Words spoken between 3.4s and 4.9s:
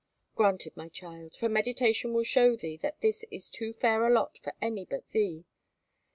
too fair a lot for any